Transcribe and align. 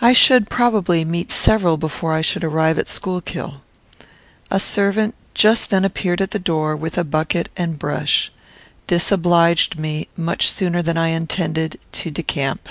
I 0.00 0.12
should, 0.12 0.48
probably, 0.48 1.04
meet 1.04 1.32
several 1.32 1.76
before 1.76 2.14
I 2.14 2.20
should 2.20 2.44
arrive 2.44 2.78
at 2.78 2.86
Schuylkill. 2.86 3.62
A 4.48 4.60
servant 4.60 5.16
just 5.34 5.70
then 5.70 5.84
appeared 5.84 6.20
at 6.20 6.30
the 6.30 6.38
door, 6.38 6.76
with 6.76 7.10
bucket 7.10 7.48
and 7.56 7.76
brush. 7.76 8.30
This 8.86 9.10
obliged 9.10 9.76
me, 9.76 10.06
much 10.16 10.48
sooner 10.48 10.82
than 10.82 10.96
I 10.96 11.08
intended, 11.08 11.80
to 11.94 12.12
decamp. 12.12 12.68